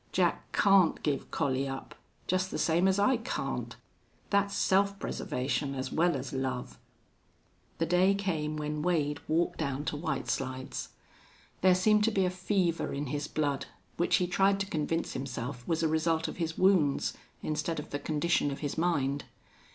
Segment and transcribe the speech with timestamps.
[0.11, 1.93] Jack can't give Collie up,
[2.25, 3.75] just the same as I can't.
[4.31, 6.79] That's self preservation as well as love."
[7.77, 10.89] The day came when Wade walked down to White Slides.
[11.61, 13.67] There seemed to be a fever in his blood,
[13.97, 17.13] which he tried to convince himself was a result of his wounds
[17.43, 19.25] instead of the condition of his mind.